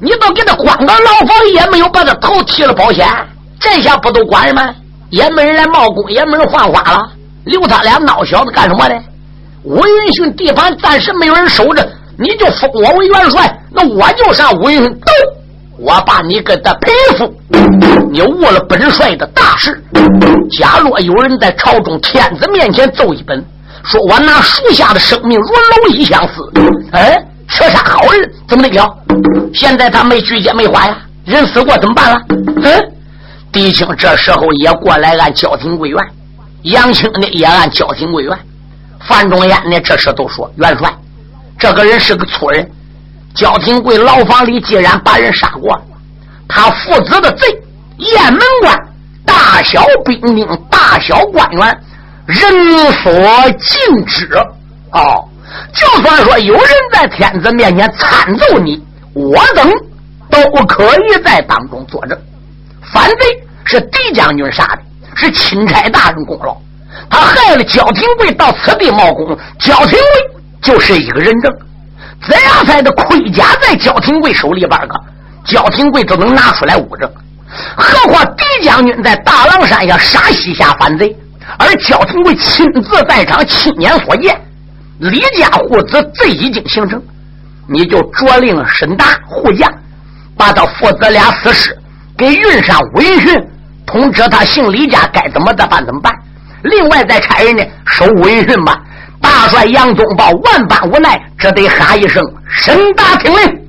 [0.00, 3.08] 你都给他关到牢房，也没有把他头提了保险，
[3.58, 4.74] 这下不都管了吗？
[5.08, 7.10] 也没人来冒功，也没人换花了，
[7.44, 8.94] 留他俩孬小子干什么呢？
[9.64, 11.86] 吴云逊地盘暂时没有人守着，
[12.18, 15.06] 你就封我为元帅，那我就上吴云逊斗。
[15.80, 17.34] 我把你给他赔付，
[18.12, 19.82] 你误了本帅的大事。
[20.50, 23.42] 假若有人在朝中天子面前奏一本，
[23.84, 26.52] 说我拿属下的生命如蝼蚁相似，
[26.92, 27.18] 哎，
[27.48, 28.94] 射杀好人，怎么得了？
[29.54, 32.20] 现在他没拒绝没还呀，人死过怎么办了？
[32.62, 32.92] 嗯，
[33.50, 35.98] 狄青这时候也过来按交廷跪怨，
[36.64, 38.38] 杨青呢也按交廷跪怨，
[39.08, 40.94] 范仲淹呢这时都说元帅，
[41.58, 42.70] 这个人是个粗人。
[43.34, 45.80] 焦廷贵牢房里既然把人杀过，
[46.48, 47.46] 他父子的贼，
[47.96, 48.76] 雁门关
[49.24, 51.80] 大小兵丁、大小官员，
[52.26, 53.12] 人所
[53.58, 54.28] 尽知。
[54.92, 55.28] 哦，
[55.72, 59.70] 就算说有人在天子面前参奏你，我等
[60.28, 62.18] 都可以在当中作证。
[62.92, 63.16] 反贼
[63.64, 64.80] 是狄将军杀的，
[65.14, 66.56] 是钦差大人功劳。
[67.08, 71.52] 他害了焦廷贵到此地冒功，焦廷贵就是一个人证。
[72.28, 75.00] 怎样才的盔甲在焦廷贵手里边个，
[75.44, 77.10] 焦廷贵都能拿出来捂着，
[77.76, 81.16] 何况狄将军在大狼山下杀西夏反贼，
[81.58, 84.38] 而焦廷贵亲自在场，亲眼所见，
[84.98, 87.02] 李家父子罪已经形成，
[87.66, 89.66] 你就着令沈达护驾，
[90.36, 91.76] 把他父子俩死尸
[92.18, 93.34] 给运上武云逊，
[93.86, 96.14] 通知他姓李家该怎么的办怎么办，
[96.64, 98.78] 另外再差人呢收武云逊吧。
[99.20, 103.60] 大帅杨宗保万般无奈，只得喊一声：“神大听令。”